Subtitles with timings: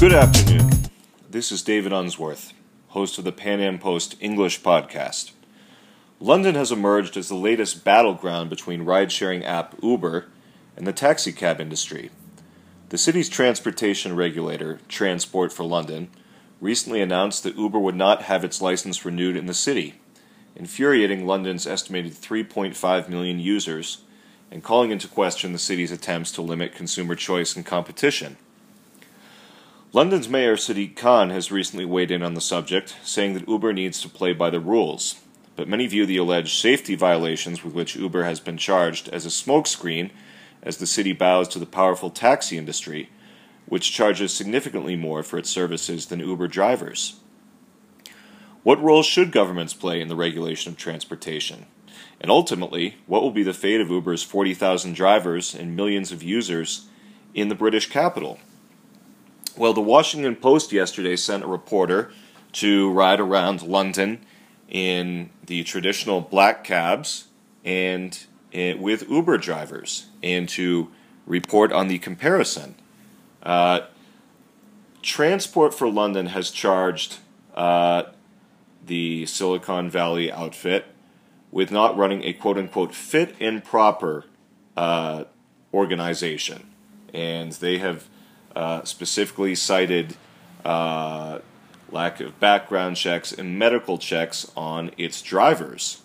[0.00, 0.70] Good afternoon.
[1.28, 2.52] This is David Unsworth,
[2.90, 5.32] host of the PanAm Post English podcast.
[6.20, 10.26] London has emerged as the latest battleground between ride sharing app Uber
[10.76, 12.10] and the taxicab industry.
[12.90, 16.10] The city's transportation regulator, Transport for London,
[16.60, 19.96] recently announced that Uber would not have its license renewed in the city,
[20.54, 24.02] infuriating London's estimated 3.5 million users
[24.48, 28.36] and calling into question the city's attempts to limit consumer choice and competition.
[29.94, 34.02] London's Mayor Sadiq Khan has recently weighed in on the subject, saying that Uber needs
[34.02, 35.22] to play by the rules.
[35.56, 39.30] But many view the alleged safety violations with which Uber has been charged as a
[39.30, 40.10] smokescreen
[40.62, 43.08] as the city bows to the powerful taxi industry,
[43.64, 47.20] which charges significantly more for its services than Uber drivers.
[48.64, 51.64] What role should governments play in the regulation of transportation?
[52.20, 56.88] And ultimately, what will be the fate of Uber's 40,000 drivers and millions of users
[57.32, 58.38] in the British capital?
[59.58, 62.12] Well, the Washington Post yesterday sent a reporter
[62.52, 64.24] to ride around London
[64.68, 67.26] in the traditional black cabs
[67.64, 68.16] and
[68.54, 70.92] uh, with Uber drivers and to
[71.26, 72.76] report on the comparison.
[73.42, 73.80] Uh,
[75.02, 77.16] Transport for London has charged
[77.56, 78.04] uh,
[78.86, 80.86] the Silicon Valley outfit
[81.50, 84.24] with not running a quote unquote fit and proper
[84.76, 85.24] uh,
[85.74, 86.70] organization.
[87.12, 88.08] And they have
[88.56, 90.16] uh, specifically cited
[90.64, 91.38] uh,
[91.90, 96.02] lack of background checks and medical checks on its drivers.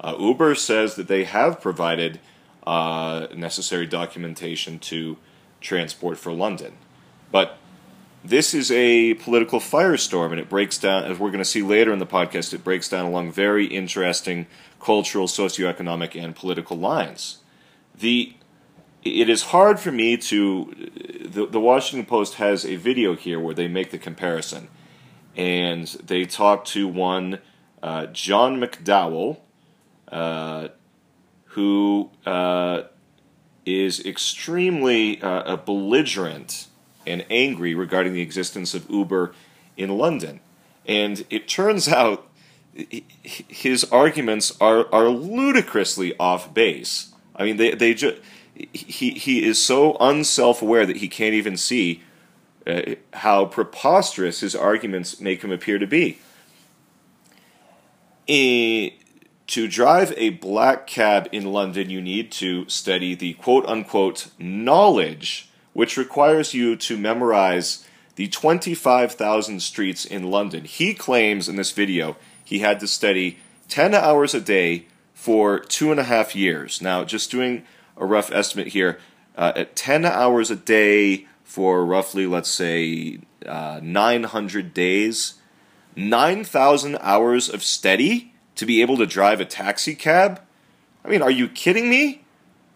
[0.00, 2.20] Uh, Uber says that they have provided
[2.66, 5.16] uh, necessary documentation to
[5.60, 6.74] Transport for London.
[7.30, 7.58] But
[8.24, 11.92] this is a political firestorm, and it breaks down, as we're going to see later
[11.92, 14.46] in the podcast, it breaks down along very interesting
[14.80, 17.38] cultural, socioeconomic, and political lines.
[17.98, 18.34] The
[19.06, 20.90] it is hard for me to.
[21.24, 24.68] The, the Washington Post has a video here where they make the comparison,
[25.36, 27.40] and they talk to one
[27.82, 29.38] uh, John McDowell,
[30.10, 30.68] uh,
[31.44, 32.82] who uh,
[33.64, 36.68] is extremely uh, belligerent
[37.06, 39.34] and angry regarding the existence of Uber
[39.76, 40.40] in London.
[40.86, 42.28] And it turns out
[43.22, 47.12] his arguments are, are ludicrously off base.
[47.34, 48.16] I mean, they, they just
[48.72, 52.02] he he is so unself aware that he can't even see
[52.66, 56.18] uh, how preposterous his arguments make him appear to be.
[58.28, 58.90] A,
[59.46, 65.48] to drive a black cab in London, you need to study the quote unquote knowledge,
[65.72, 67.86] which requires you to memorize
[68.16, 70.64] the 25,000 streets in London.
[70.64, 73.38] He claims in this video he had to study
[73.68, 76.80] 10 hours a day for two and a half years.
[76.80, 77.64] Now, just doing
[77.96, 78.98] a rough estimate here,
[79.36, 85.34] uh, at 10 hours a day for roughly, let's say, uh, 900 days,
[85.94, 90.40] 9,000 hours of steady to be able to drive a taxi cab?
[91.04, 92.22] I mean, are you kidding me?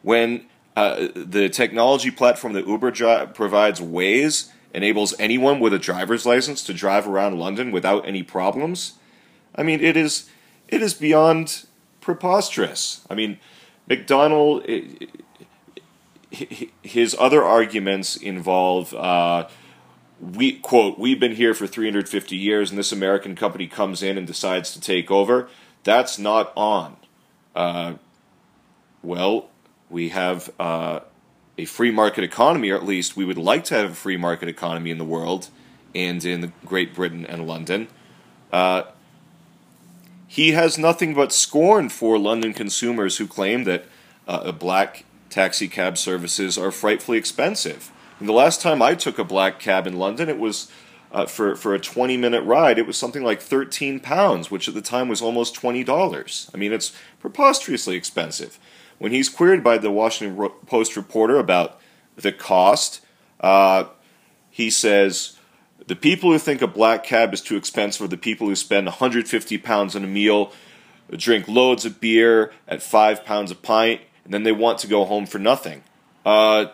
[0.03, 6.25] When uh, the technology platform that Uber dri- provides, Waze enables anyone with a driver's
[6.25, 8.95] license to drive around London without any problems.
[9.55, 10.31] I mean, it is
[10.69, 11.67] it is beyond
[12.01, 13.05] preposterous.
[13.11, 13.39] I mean,
[13.91, 14.65] McDonald,
[16.31, 19.49] his other arguments involve uh,
[20.21, 24.27] we quote we've been here for 350 years and this american company comes in and
[24.27, 25.49] decides to take over.
[25.83, 26.97] That's not on.
[27.55, 27.95] Uh,
[29.03, 29.51] well
[29.89, 31.01] we have uh,
[31.59, 34.49] a free market economy or at least we would like to have a free market
[34.49, 35.49] economy in the world
[35.97, 37.89] and in great britain and london.
[38.53, 38.83] Uh,
[40.33, 43.85] he has nothing but scorn for london consumers who claim that
[44.29, 47.91] uh, black taxi cab services are frightfully expensive.
[48.19, 50.71] And the last time I took a black cab in London, it was
[51.13, 52.79] uh, for for a 20 minute ride.
[52.79, 56.51] It was something like 13 pounds, which at the time was almost 20 dollars.
[56.53, 58.59] I mean, it's preposterously expensive.
[58.99, 61.81] When he's queried by the Washington Post reporter about
[62.17, 63.01] the cost,
[63.41, 63.85] uh,
[64.51, 65.37] he says.
[65.91, 68.87] The people who think a black cab is too expensive are the people who spend
[68.87, 70.53] 150 pounds on a meal,
[71.11, 75.05] drink loads of beer at five pounds a pint, and then they want to go
[75.05, 75.83] home for nothing.
[76.25, 76.67] Uh,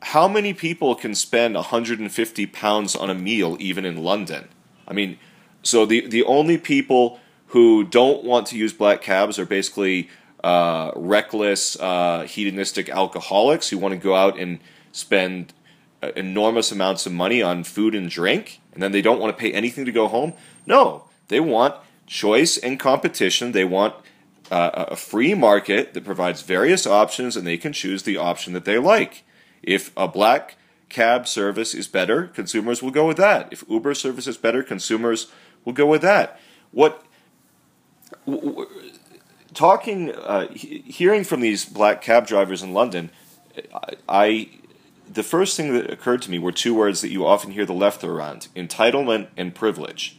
[0.00, 4.48] how many people can spend 150 pounds on a meal even in London?
[4.88, 5.18] I mean,
[5.62, 10.08] so the the only people who don't want to use black cabs are basically
[10.42, 14.60] uh, reckless, uh, hedonistic alcoholics who want to go out and
[14.90, 15.52] spend
[16.02, 19.52] enormous amounts of money on food and drink, and then they don't want to pay
[19.52, 20.34] anything to go home.
[20.66, 21.74] No, they want
[22.06, 23.52] choice and competition.
[23.52, 23.94] They want
[24.50, 28.64] uh, a free market that provides various options and they can choose the option that
[28.64, 29.24] they like.
[29.62, 30.56] If a black
[30.88, 33.48] cab service is better, consumers will go with that.
[33.52, 35.30] If Uber service is better, consumers
[35.64, 36.40] will go with that.
[36.70, 37.04] What
[39.54, 43.10] talking, uh, hearing from these black cab drivers in London,
[43.74, 44.48] I, I,
[45.10, 47.72] the first thing that occurred to me were two words that you often hear the
[47.72, 50.18] left throw around: entitlement and privilege.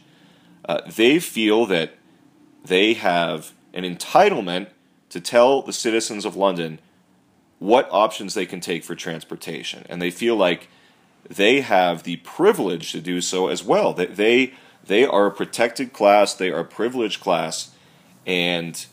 [0.64, 1.94] Uh, they feel that
[2.64, 4.68] they have an entitlement
[5.10, 6.78] to tell the citizens of London
[7.58, 10.68] what options they can take for transportation, and they feel like
[11.28, 13.92] they have the privilege to do so as well.
[13.92, 17.70] That they they are a protected class, they are a privileged class,
[18.26, 18.86] and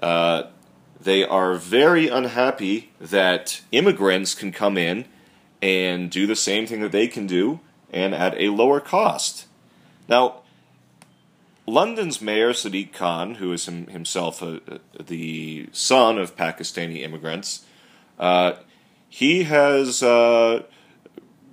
[0.00, 0.44] uh,
[1.00, 5.04] they are very unhappy that immigrants can come in
[5.62, 7.60] and do the same thing that they can do
[7.92, 9.46] and at a lower cost.
[10.08, 10.42] Now,
[11.66, 17.64] London's mayor Sadiq Khan, who is him, himself a, a, the son of Pakistani immigrants,
[18.18, 18.52] uh,
[19.08, 20.62] he has uh,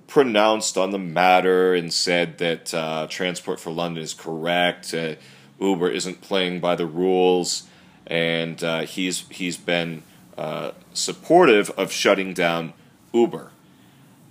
[0.08, 4.94] pronounced on the matter and said that uh, Transport for London is correct.
[4.94, 5.16] Uh,
[5.60, 7.64] Uber isn't playing by the rules,
[8.06, 10.04] and uh, he's he's been
[10.38, 12.74] uh, supportive of shutting down
[13.14, 13.53] Uber.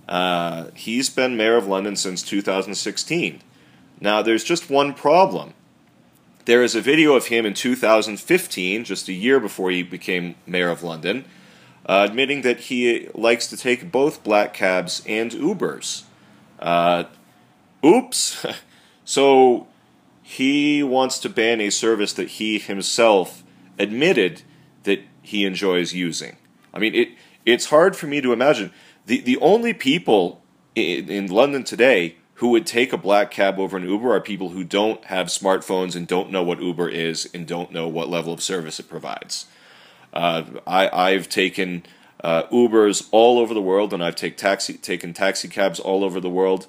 [0.07, 3.41] Uh, he's been mayor of London since 2016.
[3.99, 5.53] Now, there's just one problem.
[6.45, 10.69] There is a video of him in 2015, just a year before he became mayor
[10.69, 11.25] of London
[11.85, 16.03] uh, admitting that he likes to take both black cabs and Ubers.
[16.59, 17.05] Uh,
[17.85, 18.45] oops.
[19.05, 19.67] so
[20.21, 23.43] he wants to ban a service that he himself
[23.77, 24.43] admitted
[24.83, 26.37] that he enjoys using.
[26.73, 27.09] I mean, it
[27.45, 28.71] it's hard for me to imagine
[29.05, 30.43] the the only people
[30.75, 34.49] in, in London today who would take a black cab over an Uber are people
[34.49, 38.33] who don't have smartphones and don't know what Uber is and don't know what level
[38.33, 39.45] of service it provides.
[40.11, 41.83] Uh, I, I've taken
[42.23, 46.19] uh, Ubers all over the world, and I've take taxi, taken taxi cabs all over
[46.19, 46.67] the world.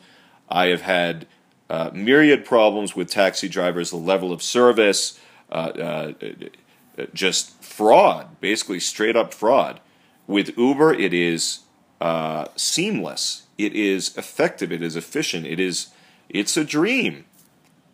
[0.48, 1.26] I have had
[1.70, 5.18] uh, myriad problems with taxi drivers, the level of service,
[5.50, 6.12] uh, uh,
[7.12, 9.80] just fraud, basically straight up fraud.
[10.26, 11.60] With Uber, it is
[12.00, 13.42] uh, seamless.
[13.56, 14.72] It is effective.
[14.72, 15.46] It is efficient.
[15.46, 15.88] It is.
[16.28, 17.24] It's a dream.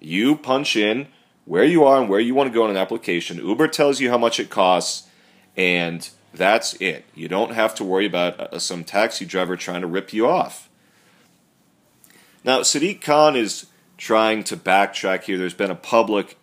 [0.00, 1.08] You punch in
[1.44, 3.38] where you are and where you want to go in an application.
[3.38, 5.08] Uber tells you how much it costs
[5.56, 7.04] and that's it.
[7.14, 10.68] You don't have to worry about uh, some taxi driver trying to rip you off.
[12.44, 13.66] Now, Sadiq Khan is
[13.98, 15.36] trying to backtrack here.
[15.36, 16.38] There's been a public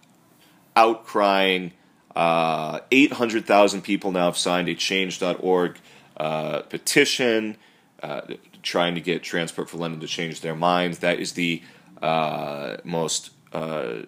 [0.75, 1.71] outcrying.
[2.15, 5.79] Uh, 800,000 people now have signed a change.org
[6.17, 7.57] uh, petition
[8.03, 8.21] uh,
[8.63, 10.99] trying to get Transport for London to change their minds.
[10.99, 11.61] That is the
[12.01, 14.03] uh, most uh,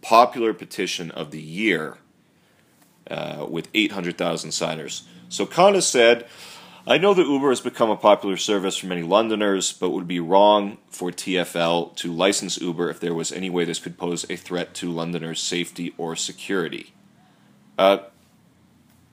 [0.00, 1.98] popular petition of the year
[3.10, 5.04] uh, with 800,000 signers.
[5.28, 6.26] So Khan said,
[6.86, 10.18] I know that Uber has become a popular service for many Londoners, but would be
[10.18, 14.36] wrong for TFL to license Uber if there was any way this could pose a
[14.36, 16.92] threat to Londoners' safety or security.
[17.78, 17.98] Uh,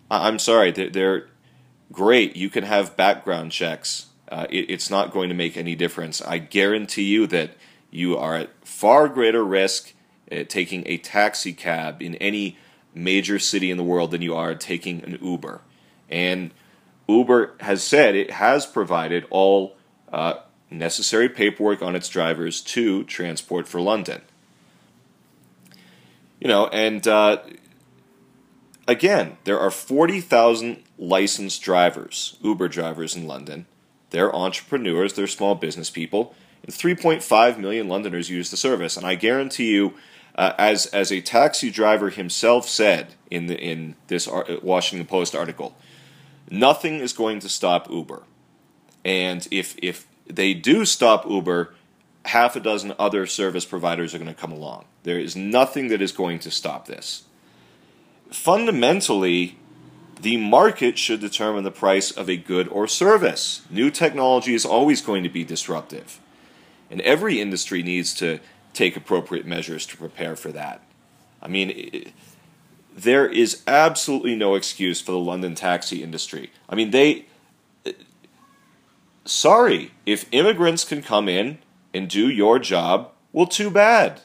[0.10, 1.28] I'm sorry, they're,
[1.92, 2.36] great.
[2.36, 4.08] You can have background checks.
[4.30, 6.22] Uh, it, it's not going to make any difference.
[6.22, 7.52] I guarantee you that
[7.92, 9.94] you are at far greater risk
[10.32, 12.58] at taking a taxi cab in any
[12.94, 15.62] major city in the world than you are taking an Uber.
[16.10, 16.52] And
[17.08, 19.76] Uber has said it has provided all
[20.12, 20.36] uh,
[20.70, 24.22] necessary paperwork on its drivers to Transport for London.
[26.40, 27.40] You know, and uh,
[28.90, 33.66] again, there are 40,000 licensed drivers, Uber drivers in London.
[34.10, 38.98] They're entrepreneurs, they're small business people, and 3.5 million Londoners use the service.
[38.98, 39.94] And I guarantee you,
[40.36, 44.28] uh, as as a taxi driver himself said in the in this
[44.62, 45.76] Washington Post article,
[46.50, 48.24] nothing is going to stop Uber,
[49.04, 51.74] and if if they do stop Uber,
[52.26, 54.86] half a dozen other service providers are going to come along.
[55.04, 57.24] There is nothing that is going to stop this.
[58.32, 59.58] Fundamentally,
[60.22, 63.62] the market should determine the price of a good or service.
[63.70, 66.20] New technology is always going to be disruptive.
[66.92, 68.40] And every industry needs to
[68.74, 70.82] take appropriate measures to prepare for that.
[71.42, 72.12] I mean,
[72.96, 76.52] there is absolutely no excuse for the London taxi industry.
[76.68, 77.26] I mean, they.
[79.26, 81.60] Sorry, if immigrants can come in
[81.94, 84.22] and do your job, well, too bad.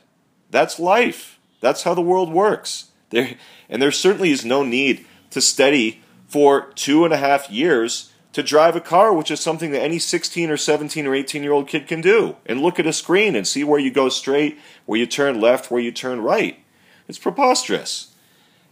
[0.51, 1.39] That's life.
[1.61, 2.91] That's how the world works.
[3.15, 3.37] There,
[3.69, 8.43] and there certainly is no need to study for two and a half years to
[8.43, 11.69] drive a car, which is something that any 16 or 17 or 18 year old
[11.69, 14.99] kid can do, and look at a screen and see where you go straight, where
[14.99, 16.59] you turn left, where you turn right.
[17.07, 18.13] It's preposterous.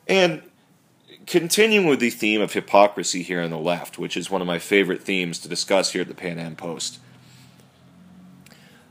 [0.08, 0.42] And
[1.26, 4.58] continuing with the theme of hypocrisy here on the left, which is one of my
[4.58, 6.98] favorite themes to discuss here at the PanAm Post,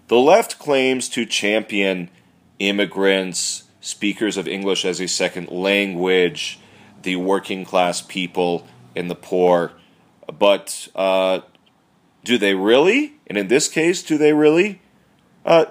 [0.07, 2.09] The left claims to champion
[2.59, 6.59] immigrants, speakers of English as a second language,
[7.01, 9.73] the working class people, and the poor.
[10.27, 11.41] But uh,
[12.23, 13.15] do they really?
[13.27, 14.81] And in this case, do they really?
[15.45, 15.65] Uh,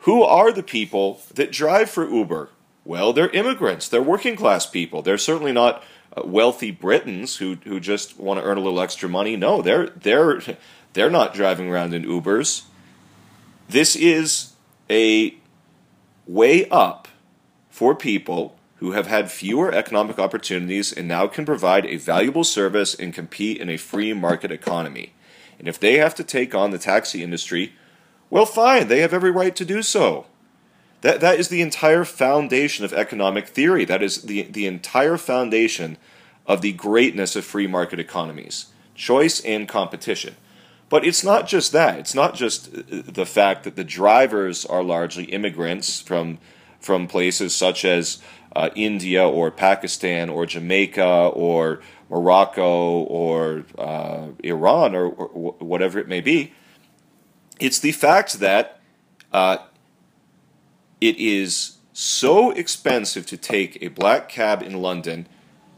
[0.00, 2.50] who are the people that drive for Uber?
[2.84, 3.88] Well, they're immigrants.
[3.88, 5.02] They're working class people.
[5.02, 5.82] They're certainly not
[6.16, 9.36] uh, wealthy Britons who who just want to earn a little extra money.
[9.36, 10.40] No, they're they're
[10.92, 12.64] they're not driving around in Ubers.
[13.68, 14.54] This is
[14.88, 15.34] a
[16.26, 16.99] way up
[17.70, 22.94] for people who have had fewer economic opportunities and now can provide a valuable service
[22.94, 25.12] and compete in a free market economy.
[25.58, 27.74] And if they have to take on the taxi industry,
[28.30, 30.26] well, fine, they have every right to do so.
[31.02, 33.84] That, that is the entire foundation of economic theory.
[33.84, 35.96] That is the, the entire foundation
[36.46, 40.36] of the greatness of free market economies choice and competition.
[40.90, 41.98] But it's not just that.
[41.98, 46.38] It's not just uh, the fact that the drivers are largely immigrants from,
[46.80, 48.20] from places such as
[48.54, 56.08] uh, India or Pakistan or Jamaica or Morocco or uh, Iran or, or, whatever it
[56.08, 56.52] may be.
[57.60, 58.80] It's the fact that
[59.32, 59.58] uh,
[61.00, 65.28] it is so expensive to take a black cab in London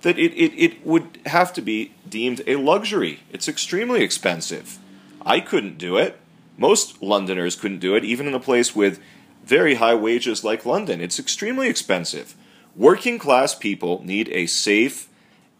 [0.02, 3.20] that it, it, it would have to be deemed a luxury.
[3.30, 4.78] It's extremely expensive.
[5.24, 6.18] I couldn't do it.
[6.56, 9.00] Most Londoners couldn't do it, even in a place with
[9.44, 11.00] very high wages like London.
[11.00, 12.34] It's extremely expensive.
[12.76, 15.08] Working class people need a safe,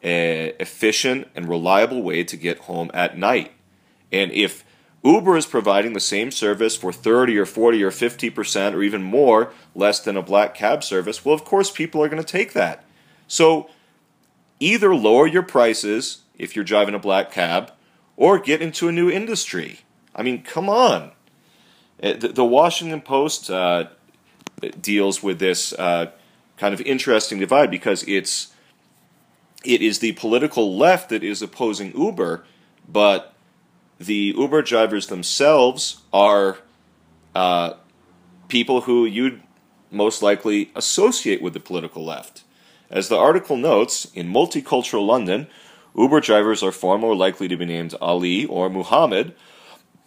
[0.05, 3.53] uh, efficient, and reliable way to get home at night.
[4.11, 4.65] And if
[5.05, 9.53] Uber is providing the same service for 30 or 40 or 50% or even more
[9.75, 12.85] less than a black cab service, well, of course, people are going to take that.
[13.27, 13.69] So
[14.61, 17.73] either lower your prices if you're driving a black cab
[18.17, 19.81] or get into a new industry.
[20.15, 21.13] I mean, come on.
[22.03, 23.87] Uh, the Washington Post uh,
[24.81, 26.11] deals with this uh,
[26.57, 28.53] kind of interesting divide because it's
[29.65, 32.45] it is the political left that is opposing Uber,
[32.89, 33.35] but
[33.99, 36.59] the Uber drivers themselves are
[37.35, 37.75] uh,
[38.49, 39.41] people who you'd
[39.91, 42.43] most likely associate with the political left.
[42.91, 45.47] As the article notes, in multicultural London,
[45.97, 49.35] Uber drivers are far more likely to be named Ali or Muhammad,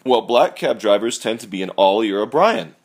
[0.06, 2.76] while black cab drivers tend to be an Ollie or a Brian.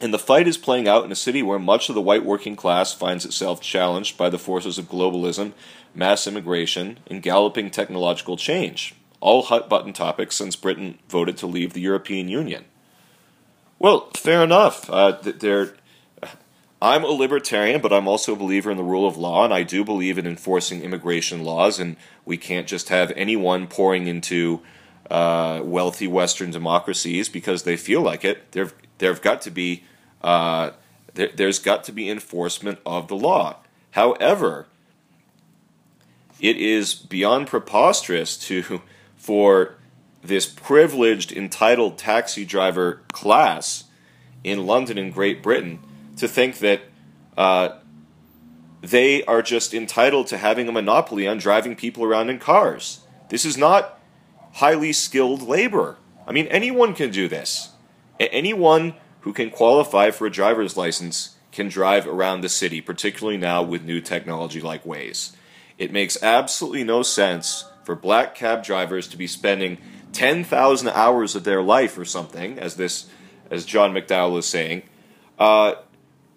[0.00, 2.54] And the fight is playing out in a city where much of the white working
[2.54, 5.52] class finds itself challenged by the forces of globalism,
[5.94, 11.72] mass immigration, and galloping technological change all hot button topics since Britain voted to leave
[11.72, 12.64] the European Union.
[13.78, 14.88] Well, fair enough.
[14.88, 15.18] Uh,
[16.80, 19.62] I'm a libertarian, but I'm also a believer in the rule of law, and I
[19.62, 24.60] do believe in enforcing immigration laws, and we can't just have anyone pouring into
[25.10, 28.52] uh, wealthy Western democracies because they feel like it.
[28.52, 29.84] There, there've got to be
[30.22, 30.70] uh,
[31.14, 33.56] there, there's got to be enforcement of the law.
[33.92, 34.66] However,
[36.40, 38.82] it is beyond preposterous to
[39.16, 39.74] for
[40.22, 43.84] this privileged, entitled taxi driver class
[44.44, 45.80] in London and Great Britain
[46.16, 46.82] to think that
[47.36, 47.78] uh,
[48.80, 53.00] they are just entitled to having a monopoly on driving people around in cars.
[53.28, 53.95] This is not
[54.56, 55.98] highly skilled labor.
[56.26, 57.70] I mean, anyone can do this.
[58.18, 63.62] Anyone who can qualify for a driver's license can drive around the city, particularly now
[63.62, 65.36] with new technology like Waze.
[65.76, 69.76] It makes absolutely no sense for black cab drivers to be spending
[70.12, 73.10] 10,000 hours of their life or something, as this,
[73.50, 74.84] as John McDowell is saying,
[75.38, 75.74] uh,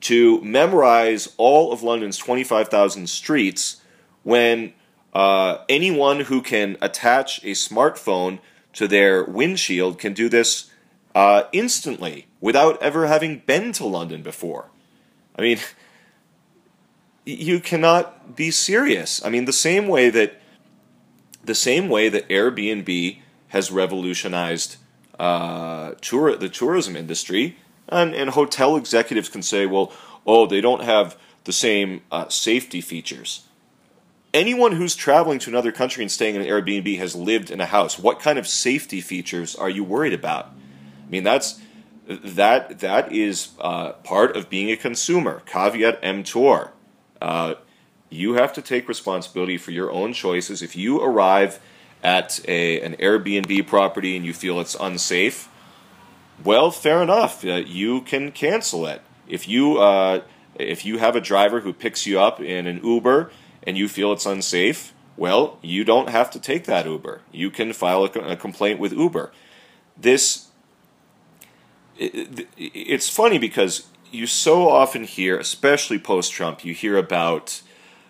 [0.02, 3.82] to memorize all of London's 25,000 streets
[4.24, 4.74] when
[5.14, 8.40] uh, anyone who can attach a smartphone
[8.74, 10.72] to their windshield can do this
[11.16, 14.70] uh, instantly without ever having been to London before.
[15.36, 15.60] I mean,
[17.26, 19.24] you cannot be serious.
[19.24, 20.40] I mean, the same way that
[21.44, 24.76] the same way that Airbnb has revolutionized
[25.18, 29.92] uh, tour, the tourism industry, and, and hotel executives can say, well,
[30.28, 33.46] oh, they don't have the same uh, safety features.
[34.34, 37.66] Anyone who's traveling to another country and staying in an Airbnb has lived in a
[37.66, 37.98] house.
[37.98, 40.46] What kind of safety features are you worried about?
[40.46, 41.60] I mean, that's
[42.08, 45.42] that that is uh, part of being a consumer.
[45.48, 46.72] Caveat emptor.
[47.20, 47.56] Uh,
[48.10, 50.62] you have to take responsibility for your own choices.
[50.62, 51.60] If you arrive
[52.04, 55.50] at a, an Airbnb property and you feel it's unsafe,
[56.44, 57.44] well, fair enough.
[57.44, 59.02] Uh, you can cancel it.
[59.28, 60.22] If you uh,
[60.54, 63.32] if you have a driver who picks you up in an Uber
[63.70, 67.22] and you feel it's unsafe, well, you don't have to take that Uber.
[67.32, 69.32] You can file a, a complaint with Uber.
[69.96, 70.48] This
[71.96, 77.62] it, it's funny because you so often hear, especially post Trump, you hear about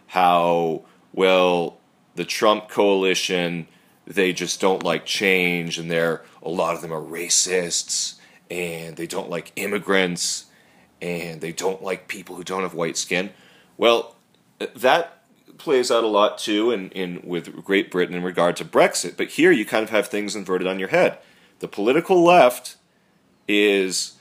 [0.07, 1.79] how, well,
[2.15, 3.67] the Trump coalition,
[4.07, 8.17] they just don't like change, and they're, a lot of them are racists,
[8.49, 10.45] and they don't like immigrants,
[11.01, 13.31] and they don't like people who don't have white skin.
[13.75, 14.15] Well,
[14.75, 15.18] that
[15.59, 19.17] plays out a lot too in, in with Great Britain in regard to Brexit.
[19.17, 21.19] But here you kind of have things inverted on your head.
[21.59, 22.77] The political left
[23.47, 24.13] is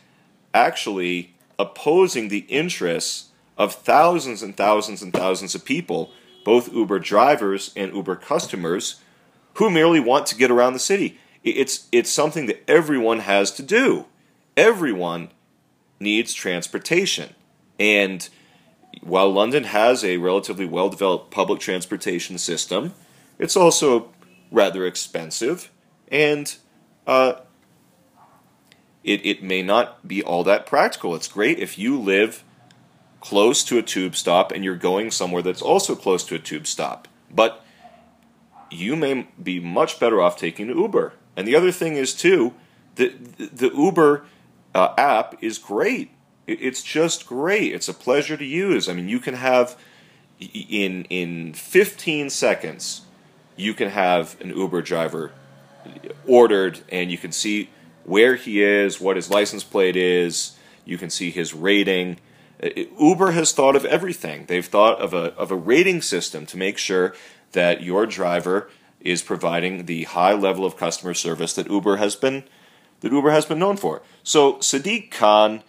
[0.52, 6.12] actually opposing the interests of thousands and thousands and thousands of people,
[6.44, 9.00] both Uber drivers and Uber customers,
[9.54, 11.18] who merely want to get around the city.
[11.42, 14.06] It's, it's something that everyone has to do.
[14.56, 15.30] Everyone
[16.00, 17.34] needs transportation.
[17.78, 18.28] And
[19.02, 22.94] while London has a relatively well developed public transportation system,
[23.38, 24.10] it's also
[24.50, 25.70] rather expensive
[26.10, 26.56] and
[27.06, 27.34] uh,
[29.04, 31.14] it, it may not be all that practical.
[31.14, 32.44] It's great if you live
[33.20, 36.66] close to a tube stop and you're going somewhere that's also close to a tube
[36.66, 37.08] stop.
[37.30, 37.64] But
[38.70, 41.14] you may be much better off taking an Uber.
[41.36, 42.54] And the other thing is, too,
[42.96, 44.24] the, the Uber
[44.74, 46.10] uh, app is great.
[46.48, 47.74] It's just great.
[47.74, 48.88] It's a pleasure to use.
[48.88, 49.76] I mean, you can have
[50.40, 53.02] in in 15 seconds,
[53.56, 55.32] you can have an Uber driver
[56.26, 57.70] ordered, and you can see
[58.04, 60.56] where he is, what his license plate is.
[60.84, 62.18] You can see his rating.
[62.62, 64.46] Uh, Uber has thought of everything.
[64.46, 67.14] They've thought of a of a rating system to make sure
[67.52, 72.44] that your driver is providing the high level of customer service that Uber has been
[73.00, 74.02] that Uber has been known for.
[74.22, 75.62] So Sadiq Khan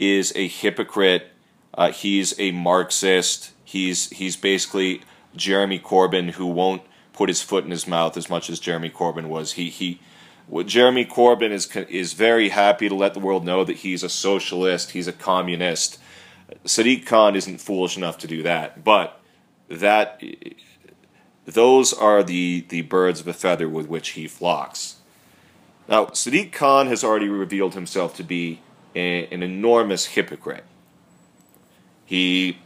[0.00, 1.30] is a hypocrite.
[1.72, 3.52] Uh, he's a Marxist.
[3.64, 5.02] He's he's basically
[5.36, 9.26] Jeremy Corbyn who won't put his foot in his mouth as much as Jeremy Corbyn
[9.26, 9.52] was.
[9.52, 10.00] He he.
[10.48, 14.08] What Jeremy Corbyn is is very happy to let the world know that he's a
[14.08, 16.00] socialist, he's a communist.
[16.64, 19.20] Sadiq Khan isn't foolish enough to do that, but
[19.68, 20.20] that
[21.44, 24.96] those are the, the birds of a feather with which he flocks.
[25.88, 28.60] Now, Sadiq Khan has already revealed himself to be
[28.94, 30.64] an enormous hypocrite.
[32.04, 32.58] He,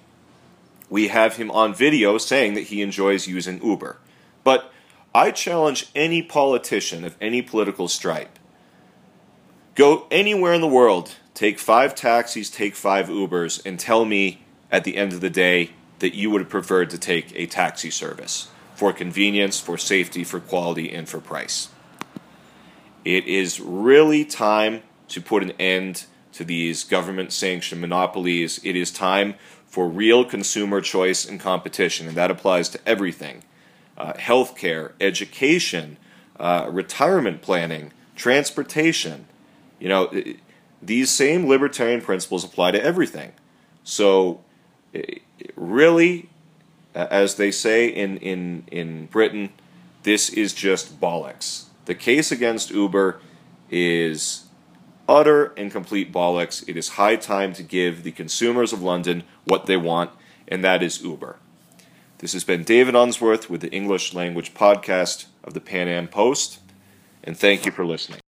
[0.88, 3.98] we have him on video saying that he enjoys using Uber.
[4.42, 4.72] But
[5.14, 8.38] I challenge any politician of any political stripe.
[9.74, 14.84] Go anywhere in the world, take five taxis, take five Ubers, and tell me at
[14.84, 18.48] the end of the day that you would have preferred to take a taxi service
[18.74, 21.68] for convenience, for safety, for quality, and for price.
[23.04, 28.60] It is really time to put an end to these government sanctioned monopolies.
[28.62, 29.34] It is time
[29.66, 33.42] for real consumer choice and competition, and that applies to everything
[33.96, 35.96] uh, healthcare, education,
[36.38, 39.26] uh, retirement planning, transportation.
[39.78, 40.24] You know,
[40.82, 43.32] these same libertarian principles apply to everything.
[43.84, 44.42] So,
[45.54, 46.28] really,
[46.94, 49.50] as they say in, in, in Britain,
[50.02, 51.66] this is just bollocks.
[51.84, 53.20] The case against Uber
[53.70, 54.43] is
[55.08, 56.66] utter and complete bollocks.
[56.68, 60.10] It is high time to give the consumers of London what they want,
[60.48, 61.38] and that is Uber.
[62.18, 66.60] This has been David Unsworth with the English Language Podcast of the PanAm Post,
[67.22, 68.23] and thank you for listening.